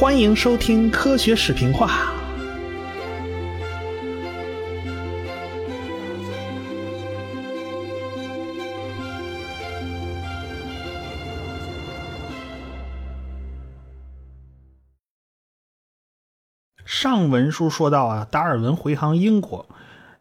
[0.00, 2.10] 欢迎收听科学视频化。
[16.86, 19.66] 上文书说到啊，达尔文回航英国，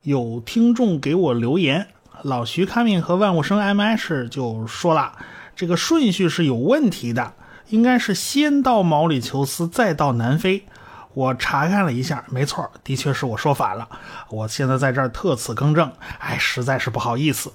[0.02, 1.88] 有听众给我留言，
[2.24, 5.18] 老徐看命和万物生 MS 就说了，
[5.56, 7.36] 这个顺序是有问题的。
[7.70, 10.66] 应该是先到毛里求斯，再到南非。
[11.14, 13.88] 我查看了一下，没错，的确是我说反了。
[14.30, 17.52] 我现在在这儿特此更正，哎，实在是不好意思。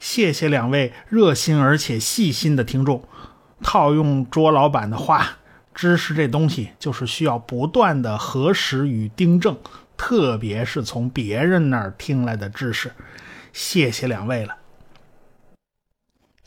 [0.00, 3.02] 谢谢两位热心而且细心的听众。
[3.62, 5.26] 套用卓老板的话，
[5.74, 9.56] 知识这东西就是需要不断的核实与订正，
[9.96, 12.92] 特别是从别人那儿听来的知识。
[13.52, 14.56] 谢谢两位了。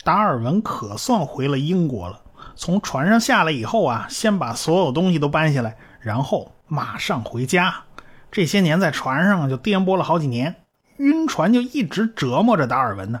[0.04, 2.20] 达尔文可算回了英国了。
[2.58, 7.84] 从船上下来以后啊，先把所有东西都搬下来，然后马上回家。
[8.32, 10.56] 这些年在船上就颠簸了好几年，
[10.96, 13.20] 晕船就一直折磨着达尔文呢。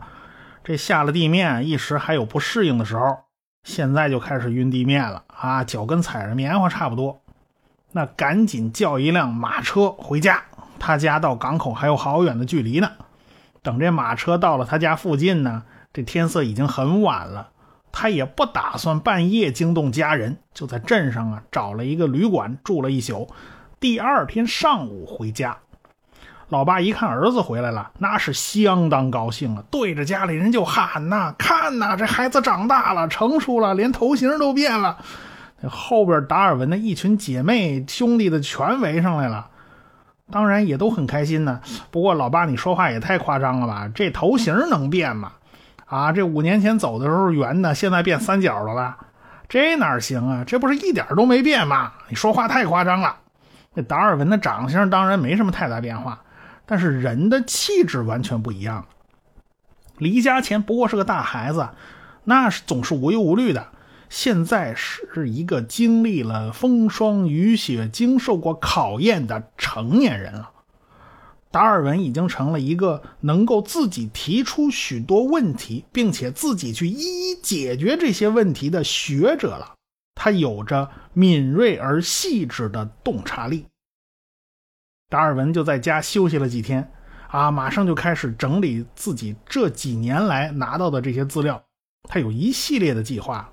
[0.64, 3.16] 这下了地面，一时还有不适应的时候，
[3.62, 7.22] 现在就开始晕地面了啊，脚跟踩着棉花差不多。
[7.92, 10.42] 那赶紧叫一辆马车回家，
[10.80, 12.90] 他家到港口还有好远的距离呢。
[13.62, 17.50] 等这马车到了他家附近呢，这天色已经很晚了。
[18.00, 23.28] 他也不打算半夜惊动家人，就在镇上啊找了一个旅馆住了一宿。
[23.80, 25.56] 第二天上午回家，
[26.48, 34.98] 老爸一看儿子回来了，那是相当高兴啊，对着家里人就喊呐：“看呐，这孩子长大了，成熟了，连头型都变了。”
[35.68, 39.48] 后边达尔文的一群姐妹兄弟的全围上来了，
[40.30, 41.60] 当然也都很开心呢。
[41.90, 43.90] 不过老爸，你说话也太夸张了吧？
[43.92, 45.32] 这头型能变吗？
[45.88, 48.96] 啊，这五年前走的时候圆的，现在变三角的了，
[49.48, 50.44] 这哪行啊？
[50.46, 51.92] 这不是一点都没变吗？
[52.08, 53.16] 你说话太夸张了。
[53.74, 56.22] 那达尔文的长相当然没什么太大变化，
[56.66, 58.84] 但是人的气质完全不一样。
[59.96, 61.70] 离家前不过是个大孩子，
[62.24, 63.68] 那是总是无忧无虑的，
[64.10, 70.50] 现在是一个经历了风霜雨雪、经受过考验的成年人了。
[71.58, 79.74] 达尔文已经成了一个能够自己提出许多问题，并且自己去一一解决这些问题的学者了。
[80.14, 83.66] 他有着敏锐而细致的洞察力。
[85.08, 86.88] 达尔文就在家休息了几天，
[87.26, 91.60] 啊，马上就开始整理自己这几年来拿到的这些资料。
[92.04, 93.50] 他有一系列的计划。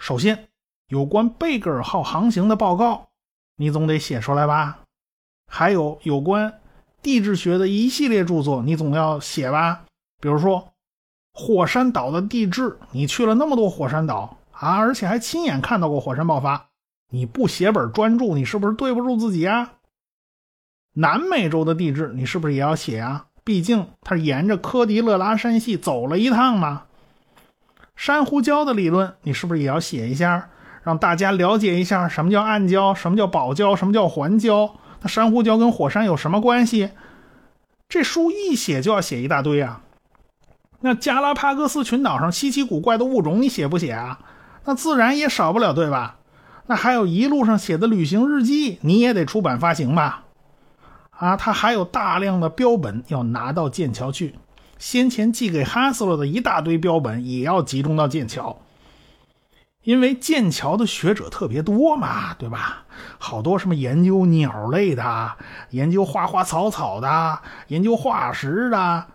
[0.00, 0.48] 首先，
[0.88, 3.10] 有关贝格尔号航行的报告，
[3.54, 4.80] 你总得写出来吧？
[5.46, 6.52] 还有有关。
[7.08, 9.80] 地质学的一系列著作，你总要写吧？
[10.20, 10.74] 比如说
[11.32, 16.66] 火山岛的地质，你去了那么多火山岛啊，而且还亲眼看到过火山爆发，
[17.10, 19.72] 你不写本专著，你是不是对不住自己啊？
[20.92, 23.24] 南美洲的地质，你是不是也要写啊？
[23.42, 26.82] 毕竟他沿着科迪勒拉山系走了一趟嘛。
[27.96, 30.50] 珊瑚礁的理论，你是不是也要写一下，
[30.82, 34.72] 让大家了解一下什么叫暗礁，什么叫宝礁，什么叫环礁？
[35.00, 36.90] 那珊瑚礁跟火山有什么关系？
[37.88, 39.82] 这书一写就要写一大堆啊。
[40.80, 44.18] 那加拉帕戈斯群岛上稀奇古怪的物种，你写不写啊？
[44.64, 46.16] 那自然也少不了，对吧？
[46.66, 50.24] 那还有一路上写的旅行日记，你也得出版发行吧？
[51.10, 54.34] 啊，他还有大量的标本要拿到剑桥去，
[54.78, 58.58] 先前寄给哈斯洛的一大堆标本也要集中到剑桥。
[59.82, 62.84] 因为剑桥的学者特别多嘛，对吧？
[63.18, 65.32] 好多什么研究鸟类的、
[65.70, 69.06] 研究花花草草的、研究化石的，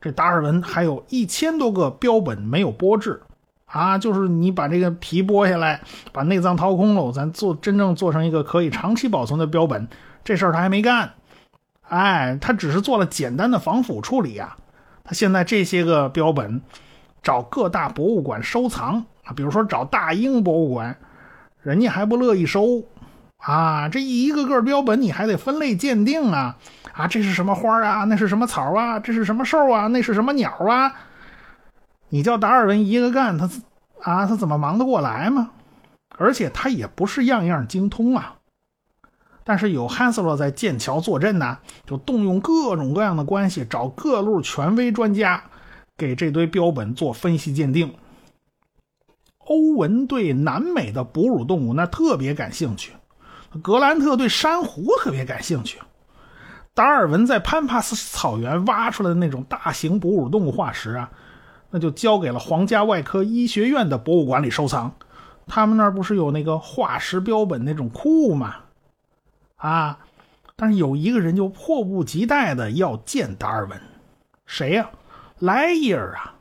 [0.00, 3.22] 这达尔文还有一千多个标本没有剥制
[3.66, 3.96] 啊！
[3.96, 5.80] 就是你把这个皮剥下来，
[6.12, 9.88] 把内脏掏空了，咱做真正做成一个可以长期保存的标本，
[10.24, 11.14] 这事儿他还没干。
[11.88, 14.56] 哎，他只是做了简单的防腐处理啊。
[15.04, 16.60] 他现在这些个标本，
[17.22, 19.06] 找各大博物馆收藏。
[19.34, 20.96] 比如说找大英博物馆，
[21.62, 22.84] 人家还不乐意收，
[23.38, 26.56] 啊，这一个个标本你还得分类鉴定啊，
[26.92, 28.04] 啊，这是什么花啊？
[28.04, 28.98] 那是什么草啊？
[28.98, 29.86] 这是什么兽啊？
[29.88, 30.94] 那是什么鸟啊？
[32.08, 33.48] 你叫达尔文一个干，他
[34.00, 35.50] 啊，他怎么忙得过来吗？
[36.16, 38.34] 而且他也不是样样精通啊。
[39.44, 45.42] 但是有汉斯洛在剑桥坐镇呢，就动用各种各样的关系，找各路权威专家，
[45.96, 47.94] 给这堆标本做分析鉴定。
[49.48, 52.92] 欧文对南美的哺乳动物那特别感兴趣，
[53.62, 55.78] 格兰特对珊瑚特别感兴趣，
[56.74, 61.10] 达尔文在潘帕斯草原挖出来的那种大型哺乳动物化石啊，
[61.70, 64.92] 那就交给了皇家外科医学院的博物馆里收藏。
[65.46, 68.56] 他们那儿不是有那个化石标本那种库吗？
[69.56, 69.98] 啊，
[70.56, 73.80] 但是有一个人就迫不及待的要见达尔文，
[74.44, 74.90] 谁呀？
[75.38, 76.34] 莱伊尔啊！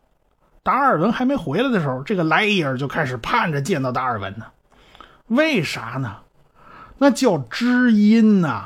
[0.67, 4.47] 达尔文还没回来的时候，这个莱伊尔就开始盼着见到达尔文呢。
[5.27, 6.17] 为啥呢？
[6.97, 8.65] 那叫知音呐！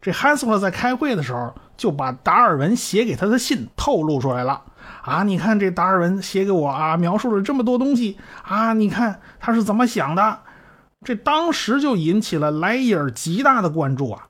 [0.00, 4.60] 这汉斯勒在开会的时候就把达尔文写给他的信透露出来了
[5.02, 5.22] 啊！
[5.22, 8.72] 你看这达尔文写给我啊，描述了这么多东西啊！
[8.72, 10.40] 你看他是怎么想的？
[11.04, 14.26] 这当时就引起了莱伊尔极大的关注啊！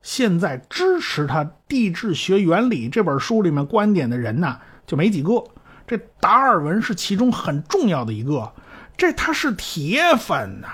[0.00, 5.44] 现在支持他《地质学原理》这本书里面观点的人呢，就没几个。
[5.90, 8.52] 这达尔文是其中很重要的一个，
[8.96, 10.68] 这他是铁粉呐。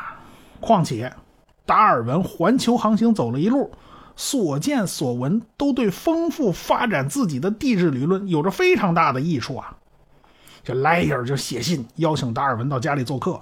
[0.60, 1.10] 况且，
[1.64, 3.72] 达尔文环球航行走了一路。
[4.14, 9.78] 所见所闻都对丰富发展自己的地质理论有着非常大的益处啊！
[10.62, 13.40] 这莱伊尔就写信邀请达尔文到家里做客。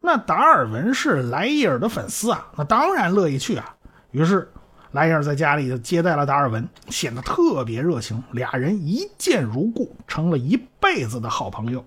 [0.00, 3.76] 那达尔文是莱伊尔的粉丝啊，那当然乐意去啊。
[4.10, 4.50] 于是
[4.96, 11.84] 莱尔在家里就接待了达尔文，显得特别热情，俩人一见如故，成了一辈子的好朋友。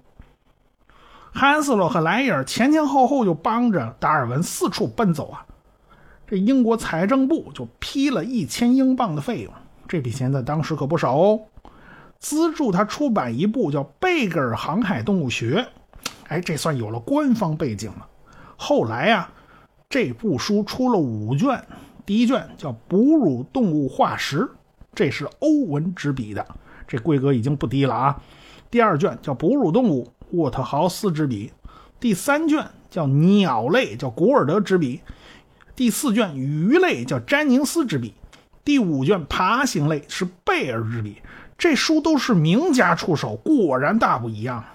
[1.33, 5.43] 汉斯洛和莱尔前前后后就帮着达尔文四处奔走啊。
[6.27, 9.51] 这英国财政部就批了一千英镑的费用，
[9.87, 11.39] 这笔钱在当时可不少哦，
[12.19, 15.67] 资助他出版一部叫《贝格尔航海动物学》，
[16.27, 18.05] 哎，这算有了官方背景了。
[18.55, 19.27] 后来呀，
[19.89, 21.65] 这部书出了五卷，
[22.09, 24.39] 第一卷叫《哺乳动物化石》，
[24.95, 26.43] 这是欧文执笔的，
[26.87, 28.19] 这规格已经不低了啊。
[28.71, 31.51] 第二卷叫《哺乳动物》，沃特豪斯执笔；
[31.99, 35.01] 第三卷叫《鸟类》，叫古尔德执笔。
[35.75, 38.15] 第四卷鱼类叫詹宁斯之笔，
[38.65, 41.17] 第五卷爬行类是贝尔之笔。
[41.59, 44.65] 这书都是名家出手，果然大不一样。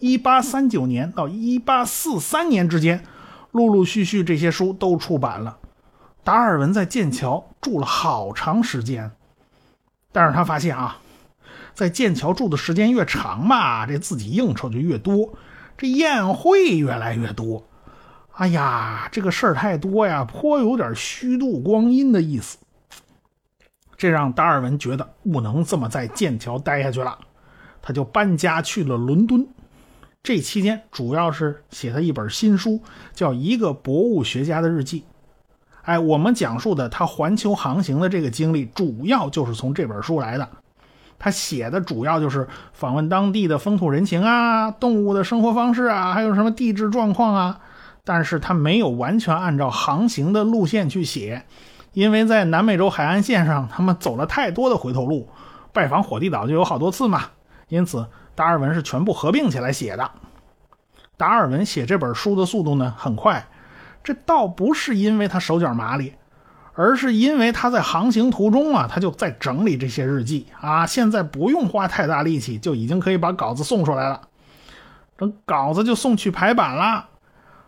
[0.00, 3.04] 一八三九年到一八四三年之间，
[3.52, 5.56] 陆陆续续这些书都出版了。
[6.28, 9.10] 达尔文在剑桥住了好长时间，
[10.12, 10.98] 但是他发现啊，
[11.72, 15.32] 在剑桥住的时间越长嘛，这自己应酬就越多，
[15.78, 17.66] 这宴会越来越多。
[18.32, 22.58] 哎呀，这个事儿太多呀，颇有点虚度光阴的意思。
[23.96, 27.18] 这让达尔文觉得不能这么在剑桥待下去了，
[27.80, 29.48] 他就搬家去了伦敦。
[30.22, 32.82] 这期间主要是写他一本新书，
[33.14, 35.00] 叫《一个博物学家的日记》。
[35.88, 40.46] 哎，我们讲述的他环球航行的这个经历，主要就是从这本书来的。
[41.18, 47.60] 他写的主要就是访问当地的风土人情啊，动物的生活方式啊，还有什么地质状况啊。
[48.04, 51.46] 但是他没有完全按照航行的路线去写，
[51.94, 55.30] 因为在南美洲海岸线上，他们走了太多的回头路，
[55.72, 57.22] 拜访火地岛就有好多次嘛。
[57.68, 60.10] 因此，达尔文是全部合并起来写的。
[61.16, 63.48] 达尔文写这本书的速度呢很快，
[64.08, 66.14] 这倒不是因为他手脚麻利，
[66.72, 74.22] 而是因为他在航行途中啊，他就在整理这些日记啊，现在不用花太大力气就已经可以把稿子送出来了，
[75.18, 77.10] 等稿子就送去排版了。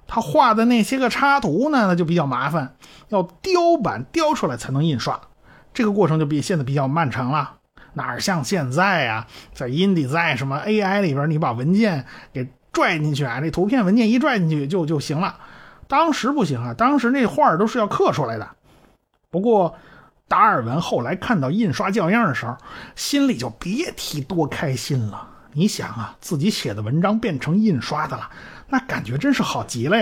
[0.07, 2.75] 他画的那些个插图呢，那就比较麻烦，
[3.11, 5.21] 要雕版雕出来才能印刷，
[5.75, 7.57] 这个过程就比现在比较漫长了。
[7.93, 15.37] 哪像现在啊，在 InDesign 什么 AI 里边，你把文件给拽进去啊，这图片文件一拽进去就就行了。
[15.91, 18.49] 当时不行啊，当时那画都是要刻出来的。
[19.29, 19.77] 不过
[20.29, 22.57] 达尔文后来看到印刷校样的时候，
[22.95, 25.29] 心里就别提多开心了。
[25.53, 28.31] 你想啊，自己写的文章变成印刷的了。
[28.69, 29.97] 那感觉真是好极了！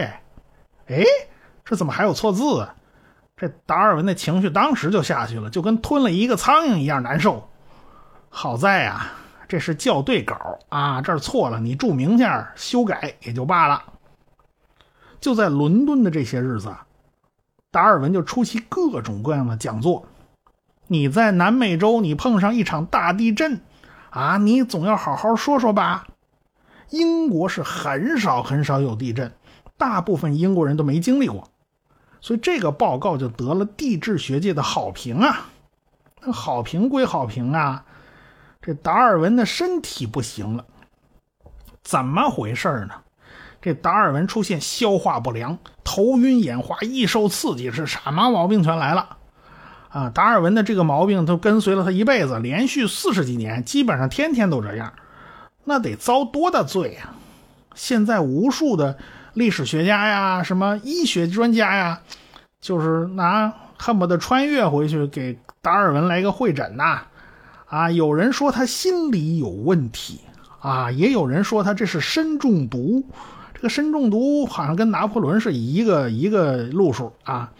[0.88, 1.02] 哎，
[1.64, 2.68] 这怎么还有错字？
[3.34, 7.48] 这达尔文的情绪当时就下去了，就跟吞了一个苍蝇一样难受。
[8.28, 9.10] 好在啊，
[9.48, 10.36] 这是校对稿
[10.68, 13.82] 啊，这儿错了，你注明下修改也就罢了。
[15.20, 16.86] 就在伦敦的这些日子啊，
[17.70, 20.06] 达尔文就出席各种各样的讲座。
[20.86, 23.60] 你在南美洲，你碰上一场大地震
[24.10, 26.06] 啊，你总要好好说说吧。
[26.90, 29.32] 英国是很少很少有地震，
[29.76, 31.50] 大部分英国人都没经历过，
[32.20, 35.50] 所以这个报告就得了地质学界的好评啊。
[36.22, 37.84] 那好评归好评啊，
[38.62, 40.64] 这达尔文的身体不行了，
[41.82, 42.94] 怎么回事呢？
[43.60, 49.16] 这达尔文出现消化不良、头晕眼花、易受刺激，是什么毛病全来了
[49.90, 50.10] 啊？
[50.10, 54.92] 达尔文的这个毛病都跟随了他一辈子，连续四十几年，基本上天天都这样。
[55.64, 57.10] 那得遭多大罪呀！
[57.74, 58.96] 现在无数的
[59.34, 62.00] 历史学家呀，什么医学专家呀，
[62.60, 67.02] 就是拿恨不得穿越回去给达尔文来个会诊呐！
[67.66, 70.20] 啊，有人说他心理有问题
[70.60, 73.04] 啊，也有人说他这是砷中毒
[73.58, 77.52] 这个砷中毒好像跟拿破仑是一个一个路数啊。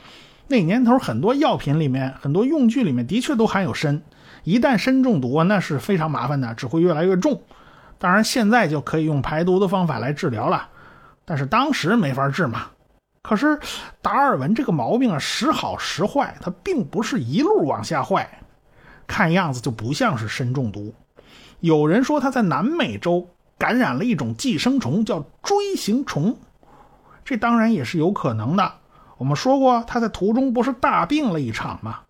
[0.47, 4.01] 那年头很多药品里面、很多用具里面的确都含有砷，
[4.45, 7.43] 一旦砷中毒啊，那是非常麻烦的，只会越来越重。
[7.99, 10.69] 当然现在就可以用排毒的方法来治疗了，
[11.25, 12.67] 但是当时没法治嘛。
[13.21, 13.59] 可是
[14.01, 18.41] 达尔文这个毛病啊，时好时坏，它并不是一路往下坏，
[19.09, 20.95] 看样子就不像是砷中毒。
[21.59, 23.29] 有人说他在南美洲
[23.59, 26.37] 感染了一种寄生虫，叫锥形虫，
[27.25, 28.73] 这当然也是有可能的。
[29.17, 32.01] 我们说过，他在途中不是大病了一场吗？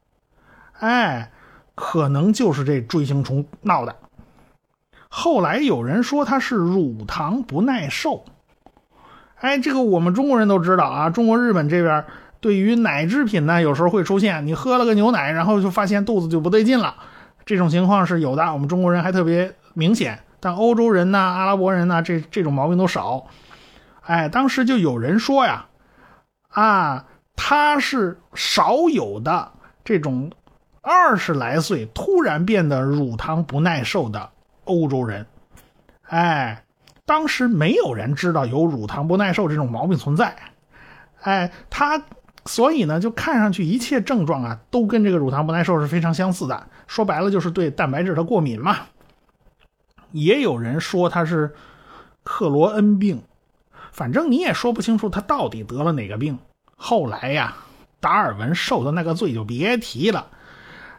[0.79, 1.33] 哎，
[1.75, 3.97] 可能就是这锥形虫闹的。
[5.09, 8.27] 后来有人说他是乳糖不耐受。
[9.37, 11.09] 哎，这个我们中国人都知道啊。
[11.09, 12.05] 中国、日本这边
[12.41, 16.95] 对于奶制品呢，有时候会出现你喝了个牛奶，然后就发现肚子就不对劲了，
[17.47, 18.53] 这种情况是有的。
[18.53, 23.27] 我们中国人还特别明显，但欧洲人呐、阿拉伯人呐，这这种毛病都少。
[24.03, 25.67] 哎，当时就有人说呀。
[26.51, 27.05] 啊，
[27.37, 29.53] 他是少有的
[29.85, 30.33] 这种
[30.81, 34.31] 二十来岁突然变得乳糖不耐受的
[34.65, 35.27] 欧洲人。
[36.03, 36.65] 哎，
[37.05, 40.35] 当时没有人知道有乳糖不耐受这种毛病存在。
[41.21, 42.03] 哎，他
[42.47, 46.67] 所以呢，就看上去一切症状啊，都跟这个乳糖不耐受是非常相似的。
[46.87, 48.79] 说白了，就是对蛋白质的过敏嘛。
[50.13, 51.55] 也有人说他是
[52.23, 53.23] 克罗恩病。
[53.93, 56.39] 反正你也说不清楚他到底得了哪个病。
[56.77, 57.57] 后来呀，
[57.99, 60.29] 达尔文受的那个罪就别提了，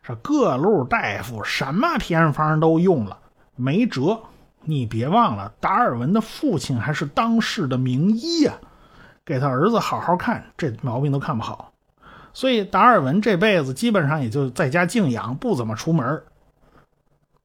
[0.04, 3.18] 这各路大夫什么偏方都用了，
[3.56, 4.20] 没辙。
[4.62, 8.56] 你别忘了，达尔文的父亲还是当世的名医呀，
[9.24, 11.72] 给他儿子好好看，这毛病都看不好。
[12.34, 16.22] 所以达尔文这辈子基本上也就在家静养，不怎么出门。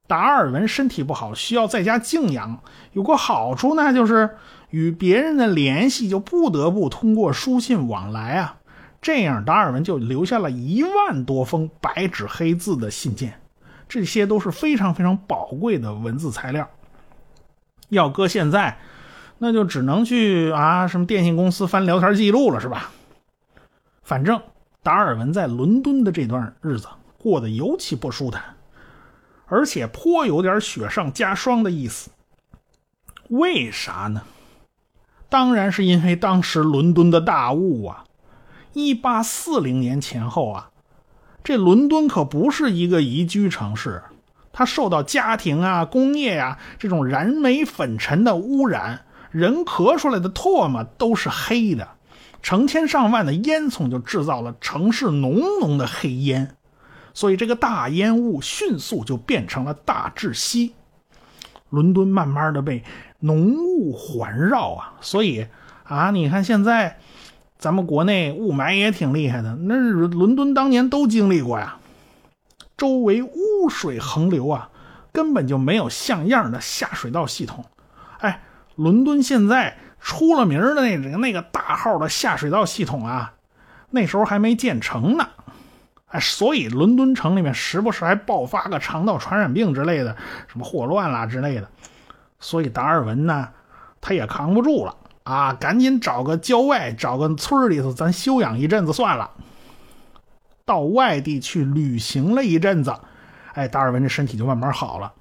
[0.06, 2.61] 达尔文身体不好，需要在家静养，
[2.92, 4.37] 有个好处呢，就是。
[4.70, 8.56] 与别人的联系就不得不通过书信往来啊，
[9.00, 13.40] 这样达尔文就留下了一万多封白纸黑字的信件，
[13.88, 16.68] 这些都是非常非常宝贵的文字材料。
[17.90, 18.78] 要搁现在，
[19.38, 22.90] 那就只能去啊什么电信公司翻聊天记录了，是吧？
[24.02, 24.42] 反正
[24.82, 28.53] 达尔文在伦敦的这段日子过得尤其不舒坦，
[29.46, 32.10] 而且颇有点雪上加霜的意思。
[33.28, 34.22] 为啥呢？
[35.28, 38.04] 当然是因为当时伦敦的大雾啊，
[38.72, 40.70] 一八四零年前后啊，
[41.42, 44.02] 这伦敦可不是一个宜居城市，
[44.52, 51.88] 它受到家庭啊、工业呀这种燃煤粉尘的污染，人咳出来的唾沫都是黑的，
[52.40, 56.56] 成千上万的烟囱就制造了城市浓浓的黑烟，
[57.14, 60.75] 所以这个大烟雾迅速就变成了大窒息，
[61.71, 62.85] 伦敦慢慢的被。
[63.21, 65.47] 浓雾环绕啊，所以
[65.85, 66.99] 啊，你看现在
[67.56, 71.78] 咱们国内雾霾也挺厉害的，那伦敦当年都经历过呀。
[72.76, 74.68] 周围污水横流啊，
[75.11, 77.64] 根本就没有像样的下水道系统。
[78.18, 78.42] 哎，
[78.75, 83.33] 伦敦现在出了名的那个那个大号的下水道系统啊，
[83.88, 85.26] 那时候还没建成呢。
[86.14, 90.16] 哎，所以伦敦城里面时不时还爆发个肠道传染病之类的，
[90.47, 91.68] 什么霍乱啦之类的。
[92.38, 93.49] 所以达尔文呢，
[94.00, 94.94] 他也扛不住了
[95.25, 99.28] 啊，赶紧找个郊外，找个村里头，咱休养一阵子算了。
[100.64, 102.94] 到外地去旅行了一阵子，
[103.54, 105.12] 哎，达尔文这身体就慢慢好了。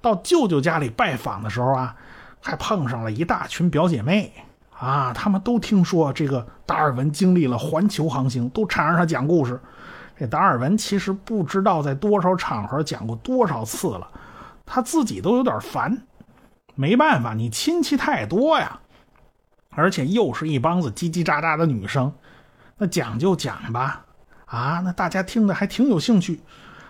[0.00, 1.94] 到舅舅家里拜访的时候啊，
[2.40, 4.32] 还碰上了一大群表姐妹
[4.78, 9.60] 啊，他们都听说这个达尔文经历了环球航行，都缠着他讲故事。
[10.16, 14.08] 这达尔文其实不知道在多少场合讲过多少次了，
[14.64, 16.02] 他自己都有点烦。
[16.74, 18.80] 没办法，你亲戚太多呀，
[19.70, 22.12] 而且又是一帮子叽叽喳喳的女生，
[22.78, 24.06] 那讲就讲吧，
[24.46, 26.40] 啊，那大家听的还挺有兴趣，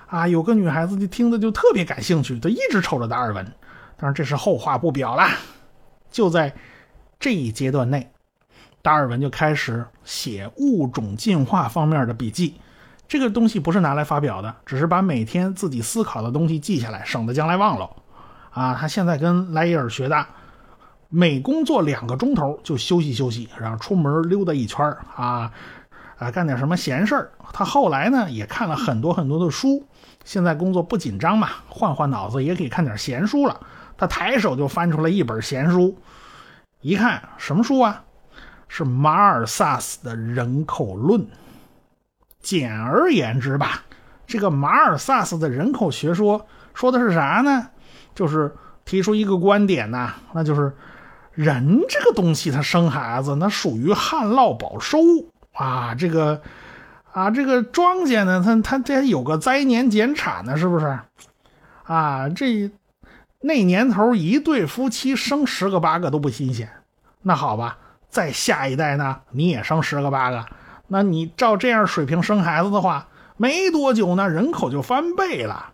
[0.07, 3.45] 啊，有个女孩子就听的就特别感兴趣，她一直瞅着达尔文。
[3.97, 5.27] 当然这是后话不表了。
[6.11, 6.55] 就在
[7.19, 8.11] 这一阶段内，
[8.83, 12.61] 达尔文就开始写物种进化方面的笔记，
[13.13, 17.91] 这个东西不是拿来发表的，只是把每天自己思考的东西记下来，省得将来忘了。
[18.49, 20.27] 啊，他现在跟莱伊尔学的，
[21.11, 25.53] 每工作两个钟头就休息休息，然后出门溜达一圈啊，
[26.17, 29.87] 啊，干点什么闲事他后来呢也看了很多很多的书，
[30.25, 33.61] 现在工作不紧张嘛，换换脑子也可以看点闲书了。
[33.99, 35.99] 他抬手就翻出来一本闲书，
[36.81, 38.05] 一看什么书啊？
[38.69, 41.27] 是马尔萨斯的人口论。
[42.43, 43.83] 简而言之吧，
[44.27, 47.69] 这个马尔萨斯的人口学说说的是啥呢？
[48.15, 50.73] 就是提出一个观点呐，那就是
[51.33, 54.99] 人这个东西，它生孩子那属于旱涝保收
[55.53, 56.43] 啊，这个
[57.13, 60.99] 啊，这个庄稼呢，它它这有个灾年减产呢，是不是？
[61.85, 62.71] 啊，这
[63.41, 66.69] 那年头一对夫妻生十个八个都不新鲜，
[67.23, 70.45] 那好吧，再下一代呢，你也生十个八个，
[70.93, 73.09] 那你照这样水平生孩子的话，
[73.39, 75.73] 没多久呢，人口就翻倍了。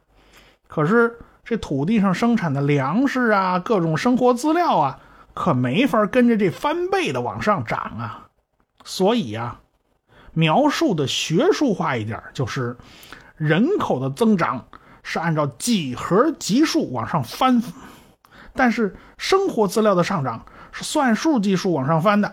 [0.69, 5.01] 可是这土地上生产的粮食啊，各种生活资料啊。
[5.35, 8.29] 可没法跟着这翻倍的往上涨啊，
[8.85, 9.61] 所以啊，
[10.35, 12.77] 描述的学术化一点，就是
[13.37, 14.67] 人口的增长
[15.03, 17.61] 是按照几何级数往上翻，
[18.55, 22.33] 但是生活资料的上涨是算术级数往上翻的。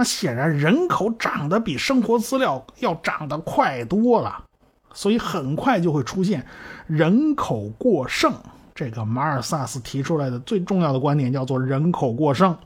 [0.00, 4.44] 那显然人口涨得比生活资料要涨得快多了，
[4.94, 6.46] 所以很快就会出现
[6.86, 8.32] 人口过剩。
[8.74, 12.56] 这个马尔萨斯提出来的最重要的观点叫做人口过剩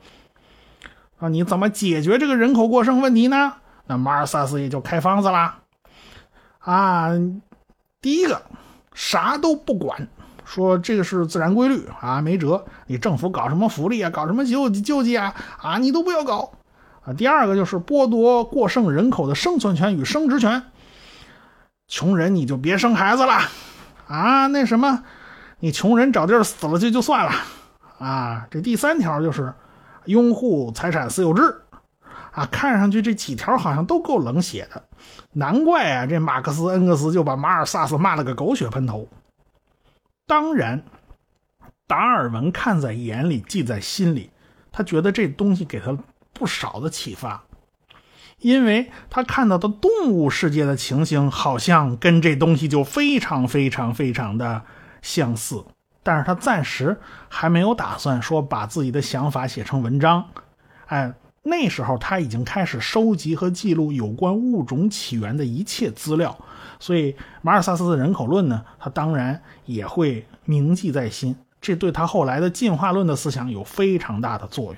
[1.19, 1.29] 啊！
[1.29, 3.55] 你怎么解决这个人口过剩问题呢？
[3.89, 5.59] 那马尔萨斯也就开方子啦
[6.61, 7.09] 啊！
[8.01, 8.43] 第一个，
[8.95, 10.07] 啥都不管，
[10.45, 12.65] 说这个是自然规律啊，没辙。
[12.87, 16.53] 你政府搞什么福利啊，搞什么救济救济啊啊，你都不要搞
[17.07, 17.13] 啊！
[17.13, 20.63] 第二个就是剥夺过剩人口的生存权与生殖权，
[21.87, 23.39] 穷人你就别生孩子了
[24.07, 24.47] 啊！
[24.49, 25.05] 那什么。
[25.61, 27.33] 你穷人找地儿死了去就算了，
[27.99, 29.55] 啊，这第三条就是
[30.05, 31.63] 拥护财产私有制，
[32.33, 34.83] 啊，看上去这几条好像都够冷血的，
[35.33, 39.09] 难怪啊，这马克思恩格斯就把马尔萨斯骂了个狗血喷头。
[40.27, 40.83] 当然，
[41.87, 44.31] 达尔文看在眼里，记在心里，
[44.71, 45.97] 他觉得这东西给他
[46.35, 47.45] 不少的启发，
[48.41, 54.63] 因为他看到的动物世界的情形，好像跟这东西就非常非常非常的。
[55.07, 55.63] 相似，
[56.03, 56.99] 但是他暂时
[57.29, 60.31] 还没有打算说把自己的想法写成文章。
[60.87, 61.13] 哎，
[61.43, 66.35] 那时候他已经开始收集和记录有关物种起源的一切资料，
[66.81, 71.37] 所以马尔萨斯的人口论呢，他当然也会铭记在心。
[71.61, 74.77] 这对他后来的进化论的思想有非常大的作用。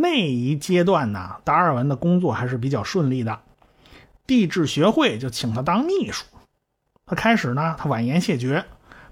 [0.00, 3.40] 那一阶段呢，达尔文的工作还是比较顺利的，
[4.26, 6.24] 地质学会就请他当秘书。
[7.04, 8.64] 他开始呢，他婉言谢绝，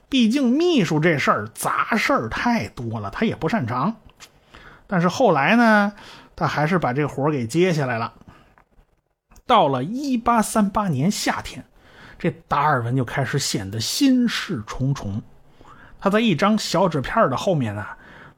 [0.08, 3.96] 毕竟秘书这事儿杂事儿太多了，他也不擅长。
[4.86, 5.92] 但是后来呢，
[6.34, 8.14] 他还是把这活给接下来了。
[9.46, 11.64] 到了一八三八年夏天，
[12.18, 15.20] 这达尔文就开始显得心事重重。
[16.00, 17.84] 他在一张小纸片的后面呢，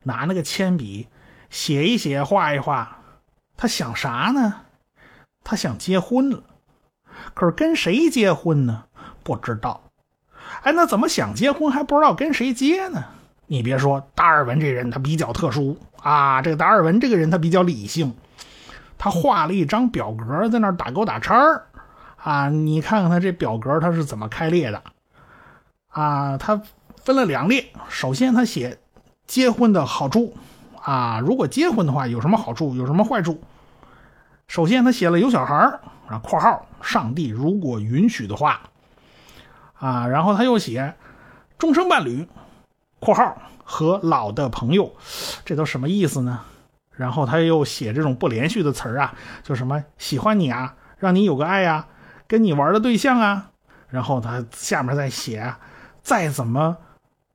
[0.02, 1.06] 拿那个铅笔
[1.50, 2.98] 写一写，画一画。
[3.56, 4.62] 他想啥呢？
[5.44, 6.42] 他想结婚了，
[7.34, 8.84] 可是跟谁结婚呢？
[9.22, 9.82] 不知道，
[10.62, 13.04] 哎，那怎么想结婚还不知道跟谁结呢？
[13.46, 16.40] 你别说，达尔文这人他比较特殊啊。
[16.40, 18.14] 这个达尔文这个人他比较理性，
[18.96, 21.34] 他画了一张表格在那打勾打叉
[22.16, 22.48] 啊。
[22.48, 24.82] 你看看他这表格他是怎么开列的
[25.88, 26.38] 啊？
[26.38, 26.62] 他
[27.02, 28.78] 分了两列，首先他写
[29.26, 30.34] 结婚的好处
[30.82, 33.42] 啊，如果结婚的话有什么好处，有什么坏处。
[34.48, 35.54] 首先他写了有小孩
[36.08, 38.60] 啊，括号上帝如果允许的话。
[39.74, 40.94] 啊，然后他又写
[41.56, 42.28] 终生伴侣
[43.00, 44.94] （括号和老的朋友），
[45.44, 46.40] 这都什么意思呢？
[46.90, 51.86] 然后他又写这种不连续的词儿啊，就什么喜欢你啊，让你有个爱呀，
[52.26, 53.50] 跟你玩的对象啊。
[53.88, 55.54] 然后他下面再写，
[56.02, 56.76] 再怎么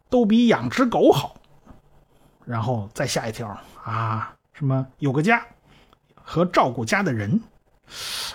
[0.09, 1.35] 都比养只狗好。
[2.45, 3.47] 然后再下一条
[3.83, 5.45] 啊，什么有个家
[6.15, 7.41] 和照顾家的人。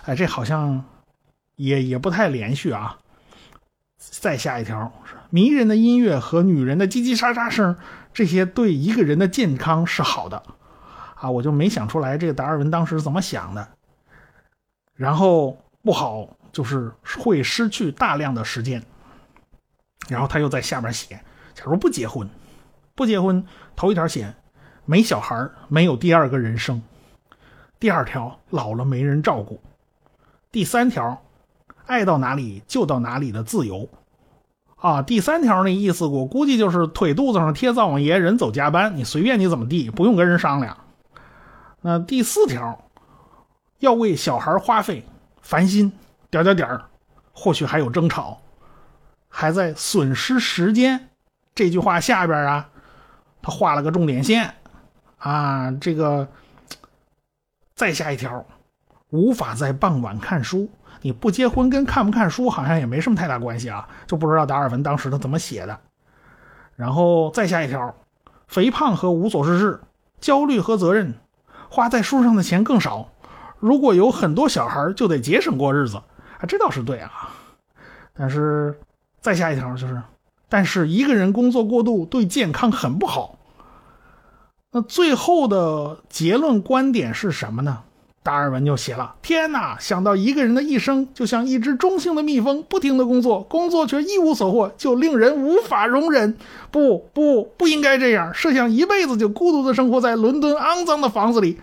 [0.05, 0.85] 哎，这好像
[1.57, 2.99] 也也不太连续啊。
[3.99, 4.93] 再下一条，
[5.31, 7.77] 迷人的音乐和女人的叽叽喳喳声，
[8.13, 10.43] 这些对一个人的健康是好的，
[11.15, 13.69] 啊，我就没想出来这个达尔文当时怎么想的。
[14.95, 18.83] 然后不好就是会失去大量的时间。
[20.09, 21.21] 然后他又在下面写，
[21.55, 22.29] 假如不结婚，
[23.01, 24.35] 不结婚，头一条写
[24.85, 26.83] 没小孩没有第二个人生。
[27.79, 29.59] 第二条，老了没人照顾。
[30.53, 31.23] 第三条。
[31.87, 33.89] 爱到哪里就到哪里的自由，
[34.77, 40.77] 啊，第三条那意思我估计就是腿肚子上贴灶王爷，人走加班，你随便你怎么地，不用跟人商量。
[41.81, 42.85] 那第四条，
[43.79, 45.05] 要为小孩花费，
[45.41, 45.91] 烦心
[46.31, 46.81] 点点点
[47.33, 48.41] 或许还有争吵，
[49.29, 51.09] 还在损失时间。
[51.53, 52.70] 这句话下边啊，
[53.43, 54.55] 他画了个重点线，
[55.19, 56.29] 啊，这个
[57.75, 58.45] 再下一条，
[59.11, 60.69] 无法在傍晚看书。
[61.03, 65.81] 你不结婚跟看不看书好像也没什么太大关系啊，就不知道达尔文当时他怎么写的。
[66.77, 67.95] 然后再下一条，
[68.47, 69.81] 肥胖和无所事事
[70.21, 71.15] 焦虑和责任，
[71.71, 73.09] 花在书上的钱更少。
[73.59, 77.31] 如果有很多小孩，就得节省过日子啊，这倒是对啊。
[78.13, 78.79] 但是
[79.21, 80.03] 再下一条就是，
[80.51, 83.39] 但是一个人工作过度对健康很不好。
[84.73, 87.79] 那最后的结论观点是什么呢？
[88.23, 96.37] 达尔文就写了：天哪，想到一个人的一生就像一只中性的蜜蜂，不停的工作，工作却一无所获，就令人无法容忍。
[96.71, 98.35] 不不，不应该这样。
[98.35, 101.59] 设想一辈子就孤独的生活在伦敦肮脏的房子里，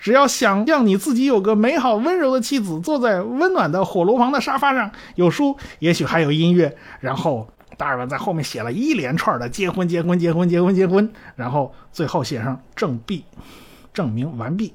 [0.00, 7.46] 只要想象你自己有个美好温柔的妻子，坐在温暖的火炉旁的沙发上，有书，也许还有音乐，然后。
[7.78, 13.24] 达尔文在后面写了一连串的结婚、结婚、结婚、结婚、结婚，然后最后写上证毕，
[13.94, 14.74] 证明完毕，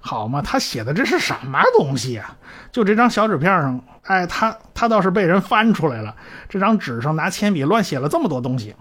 [0.00, 0.42] 好嘛？
[0.42, 2.36] 他写的这是什么东西啊？
[2.72, 6.16] 就这张小纸片上，哎，他他倒是被人翻出来了，
[6.48, 8.74] 这张纸上拿铅笔乱写了这么多东西，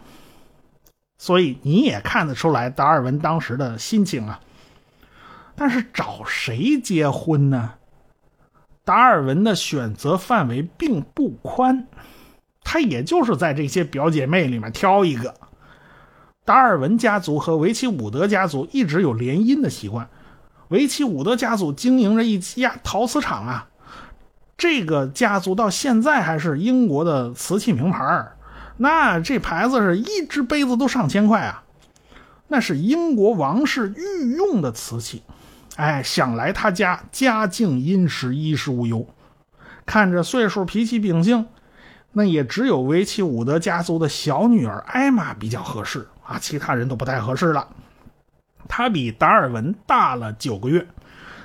[1.19, 4.39] 所以你也看得出来达尔文当时的心情啊。
[5.55, 7.73] 但是找谁结婚呢？
[8.83, 11.87] 达尔文的选择范围并不宽。
[12.63, 15.33] 他也就是在这些表姐妹里面挑一个。
[16.43, 20.09] 达尔文家族和维奇伍德家族一直有联姻的习惯。
[20.69, 23.67] 维奇伍德家族经营着一家陶瓷厂啊，
[24.57, 28.37] 这个家族到现在还是英国的瓷器名牌儿
[28.77, 31.63] 那这牌子是一只杯子都上千块啊，
[32.47, 35.21] 那是英国王室御用的瓷器。
[35.75, 39.05] 哎，想来他家家境殷实，衣食无忧。
[39.85, 41.45] 看着岁数，脾气秉性。
[42.13, 47.67] 那也只有维奇伍德家族的小女儿艾玛比较合适啊，其他人都不太合适了。
[48.67, 50.87] 她比达尔文大了九个月，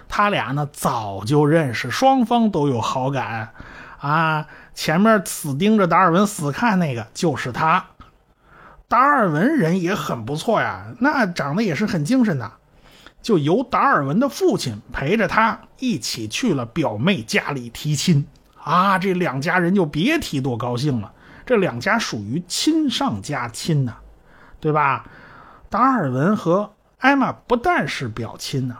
[0.09, 3.51] 他俩呢早就认识，双方都有好感
[3.99, 4.47] 啊。
[4.75, 7.87] 前面死盯着达尔文死看那个就是他。
[8.89, 12.53] 达尔文人也很不错呀，那长得也是很精神的，
[13.23, 18.27] 就由达尔文的父亲陪着他一起去了表妹家里提亲。
[18.67, 21.13] 啊，这两家人就别提多高兴了。
[21.45, 23.95] 这两家属于亲上加亲呐，
[24.59, 25.07] 对吧？
[25.71, 28.79] 达尔文和艾玛不但是表亲呐，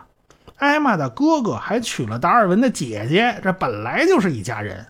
[0.57, 4.85] 艾玛的哥哥还娶了达尔文的姐姐，这本来就是一家人。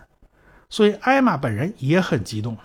[0.68, 2.56] 所以艾玛本人也很激动，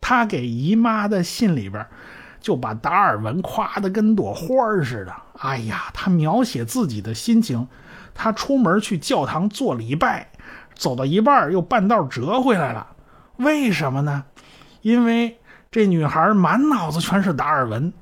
[0.00, 1.86] 他给姨妈的信里边
[2.40, 5.14] 就把达尔文夸得跟朵花似的。
[5.40, 7.68] 哎呀，他描写自己的心情，
[8.14, 10.30] 他出门去教堂做礼拜。
[10.76, 12.86] 走到一半又半道折回来了，
[13.38, 14.22] 为什么呢？
[14.82, 15.38] 因为
[15.70, 17.92] 这女孩满脑子全是达尔文，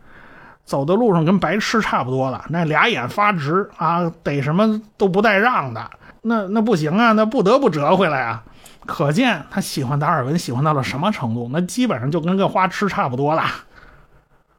[0.65, 5.91] 走的路上跟白痴差不多了，那俩眼发直啊，逮什么都不带让的，
[6.23, 8.45] 那那不行啊，那不得不折回来啊。
[8.85, 13.45] 可见他喜欢达尔文喜欢到了什么程度，那基本上就跟个花痴差不多了。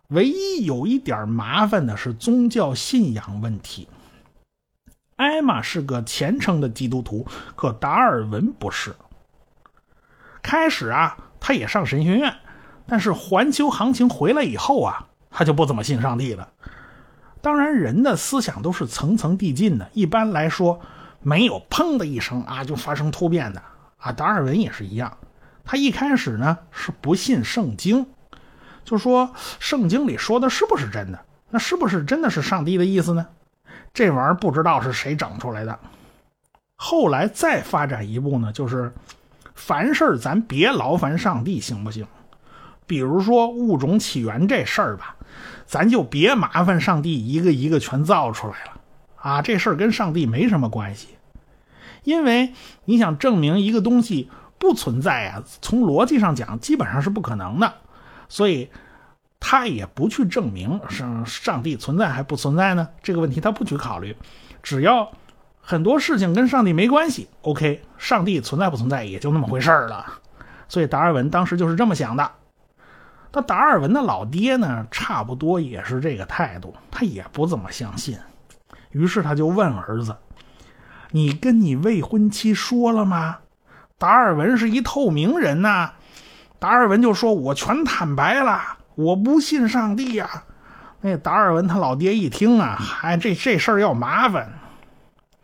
[0.07, 3.87] 唯一有一点麻烦的是宗教信仰问题。
[5.15, 7.25] 艾玛是个虔诚的基督徒，
[7.55, 8.95] 可达尔文不是。
[10.41, 12.35] 开始啊，他也上神学院，
[12.85, 16.49] 但是环球行情回来以后啊，他就不怎么信上帝了。
[17.41, 20.81] 当然，人的思想都是层层递进的，一般来说
[21.21, 23.61] 没有砰的一声啊就发生突变的
[23.97, 24.11] 啊。
[24.11, 25.17] 达尔文也是一样，
[25.63, 28.07] 他一开始呢是不信圣经，
[28.83, 31.19] 就说圣经里说的是不是真的？
[31.49, 33.27] 那是不是真的是上帝的意思呢？
[33.95, 35.79] 这玩意儿不知道是谁整出来的。
[36.75, 38.91] 后来再发展一步呢，就是
[39.55, 42.05] 凡事咱别劳烦上帝，行不行？
[42.85, 45.15] 比如说物种起源这事儿吧，
[45.65, 48.81] 咱就别麻烦上帝一个一个全造出来了
[49.15, 49.41] 啊！
[49.41, 51.07] 这事儿跟上帝没什么关系，
[52.03, 52.53] 因为
[52.83, 54.29] 你想证明一个东西
[54.59, 57.73] 不存在啊，从逻辑上讲基本上是不可能的，
[58.27, 58.69] 所以。
[59.47, 62.89] 他也不去证明上上帝存在还不存在呢？
[63.03, 64.17] 这个问题他不去考虑，
[64.63, 65.11] 只要
[65.61, 70.03] 很多事情跟上帝没关系，OK，上帝存在不存在也就那么回事了。
[70.67, 72.31] 所以达尔文当时就是这么想的。
[73.31, 78.17] 那达尔文的老爹呢，差不多也是这个态度，他也不怎么相信。
[78.89, 80.17] 于是他就问儿子
[81.11, 83.37] ：“你跟你未婚妻说了吗？”
[83.99, 85.91] 达尔文是一透明人呐，
[86.57, 90.43] 达尔文就说：“我全坦白了。”我不信上帝呀！
[91.01, 94.53] 那达尔文他老爹一听啊，还这这事儿要麻烦，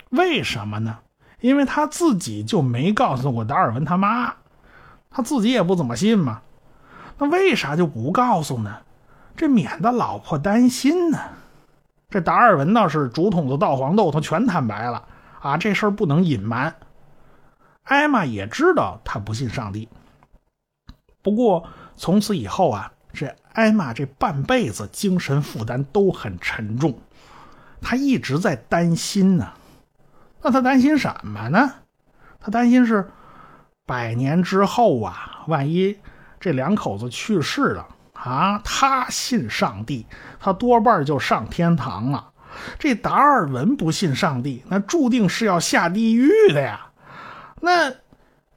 [0.09, 0.99] 为什么呢？
[1.41, 4.33] 因为他自己就没告诉过达尔文他妈，
[5.09, 6.41] 他自己也不怎么信嘛。
[7.17, 8.77] 那为啥就不告诉呢？
[9.35, 11.19] 这免得老婆担心呢。
[12.09, 15.05] 这达尔文倒是竹筒子倒黄豆，他全坦白了
[15.41, 15.57] 啊！
[15.57, 16.73] 这事儿不能隐瞒。
[17.83, 19.89] 艾玛也知道他不信上帝，
[21.21, 22.91] 不过从此以后啊。
[23.13, 26.99] 这艾玛这半辈子精神负担都很沉重，
[27.81, 29.53] 她一直在担心呢。
[30.41, 31.73] 那她担心什么呢？
[32.39, 33.09] 她担心是
[33.85, 35.97] 百年之后啊，万一
[36.39, 40.05] 这两口子去世了啊，他信上帝，
[40.39, 42.29] 他多半就上天堂了。
[42.77, 46.87] 这达尔文不信上帝，那注定是要下地狱的呀。
[47.61, 47.91] 那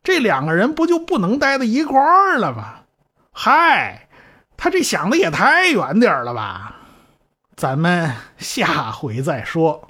[0.03, 2.81] 这两个人不就不能待在一块儿了吗？
[3.33, 4.09] 嗨，
[4.57, 6.77] 他这想的也太远点了吧。
[7.57, 9.89] 咱们下回再说。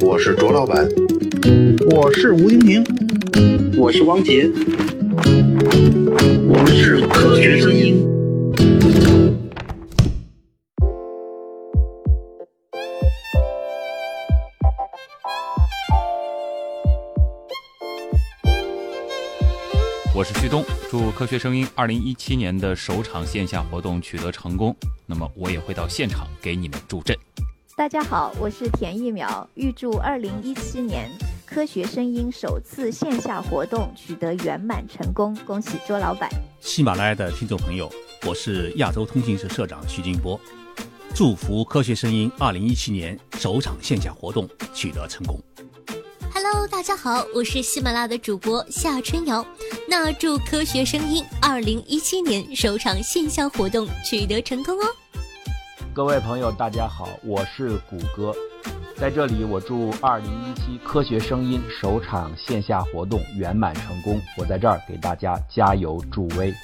[0.00, 0.88] 我是卓老板，
[1.90, 2.84] 我是吴金平，
[3.76, 4.50] 我是汪杰，
[6.46, 8.06] 我们是科学声音。
[20.48, 24.74] 旭东，祝科学声音二零一七年的首场线下活动取得成功。
[25.04, 27.14] 那么我也会到现场给你们助阵。
[27.76, 31.10] 大家好，我是田一苗，预祝二零一七年
[31.44, 36.30] 科学声音首次线下活动取得圆满成功，恭喜卓老板！
[36.60, 37.92] 喜马拉雅的听众朋友，
[38.26, 40.40] 我是亚洲通信社社长徐金波，
[41.14, 45.38] 祝福科学声音二零一七年首场线下活动取得成功。
[46.40, 49.44] Hello，大家好，我是喜马拉雅的主播夏春瑶。
[49.88, 54.86] 那祝科学声音二零一七年首场线下活动取得成功哦！
[55.92, 58.32] 各位朋友，大家好，我是谷歌，
[58.96, 64.20] 在这里我祝二零一七科学声音首场线下活动圆满成功。
[64.36, 66.54] 我在这儿给大家加油助威。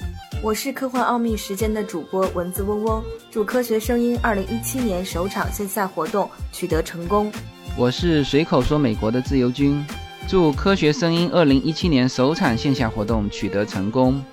[0.41, 7.29] 我是科幻奥秘时间的主播蚊子嗡嗡，祝科学声音二零一七年首场线下活动取得成功。
[7.77, 9.85] 我是随口说美国的自由军，
[10.29, 14.23] 祝科学声音二零一七年首场线下活动取得成功。